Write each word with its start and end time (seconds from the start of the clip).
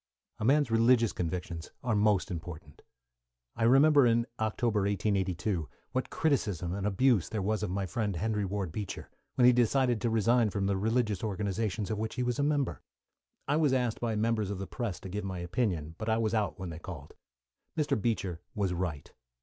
A 0.39 0.43
man's 0.45 0.71
religious 0.71 1.13
convictions 1.13 1.69
are 1.83 1.95
most 1.95 2.31
important. 2.31 2.81
I 3.55 3.61
remember 3.65 4.07
in 4.07 4.25
October, 4.39 4.79
1882, 4.79 5.69
what 5.91 6.09
criticism 6.09 6.73
and 6.73 6.87
abuse 6.87 7.29
there 7.29 7.43
was 7.43 7.61
of 7.61 7.69
my 7.69 7.85
friend 7.85 8.15
Henry 8.15 8.43
Ward 8.43 8.71
Beecher, 8.71 9.11
when 9.35 9.45
he 9.45 9.53
decided 9.53 10.01
to 10.01 10.09
resign 10.09 10.49
from 10.49 10.65
the 10.65 10.75
religious 10.75 11.19
associations 11.21 11.91
of 11.91 11.99
which 11.99 12.15
he 12.15 12.23
was 12.23 12.39
a 12.39 12.43
member. 12.43 12.81
I 13.47 13.57
was 13.57 13.73
asked 13.73 13.99
by 13.99 14.15
members 14.15 14.49
of 14.49 14.57
the 14.57 14.65
press 14.65 14.99
to 15.01 15.07
give 15.07 15.23
my 15.23 15.37
opinion, 15.37 15.93
but 15.99 16.09
I 16.09 16.17
was 16.17 16.33
out 16.33 16.57
when 16.57 16.71
they 16.71 16.79
called. 16.79 17.13
Mr. 17.77 18.01
Beecher 18.01 18.41
was 18.55 18.73
right. 18.73 19.13